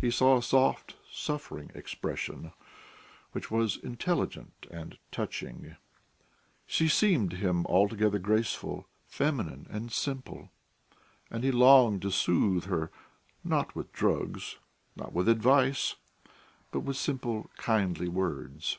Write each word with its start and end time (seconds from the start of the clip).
He 0.00 0.10
saw 0.10 0.36
a 0.36 0.42
soft, 0.42 0.96
suffering 1.12 1.70
expression 1.76 2.50
which 3.30 3.52
was 3.52 3.76
intelligent 3.76 4.66
and 4.68 4.98
touching: 5.12 5.76
she 6.66 6.88
seemed 6.88 7.30
to 7.30 7.36
him 7.36 7.64
altogether 7.66 8.18
graceful, 8.18 8.88
feminine, 9.06 9.68
and 9.70 9.92
simple; 9.92 10.50
and 11.30 11.44
he 11.44 11.52
longed 11.52 12.02
to 12.02 12.10
soothe 12.10 12.64
her, 12.64 12.90
not 13.44 13.76
with 13.76 13.92
drugs, 13.92 14.56
not 14.96 15.12
with 15.12 15.28
advice, 15.28 15.94
but 16.72 16.80
with 16.80 16.96
simple, 16.96 17.48
kindly 17.56 18.08
words. 18.08 18.78